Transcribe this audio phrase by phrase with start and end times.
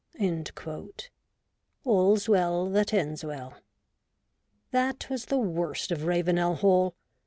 [0.19, 1.09] —AU*s
[2.27, 3.53] Well thai Ends Well.
[4.71, 6.95] That was the worst of Ravenel Hall.